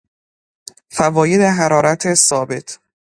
[0.91, 2.79] فواید حرارت ثابت